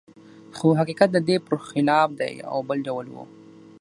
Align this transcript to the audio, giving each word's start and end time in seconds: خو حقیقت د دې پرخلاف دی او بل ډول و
خو 0.55 0.67
حقیقت 0.79 1.09
د 1.13 1.17
دې 1.27 1.35
پرخلاف 1.47 2.09
دی 2.19 2.33
او 2.51 2.57
بل 2.67 2.77
ډول 2.87 3.05
و 3.11 3.15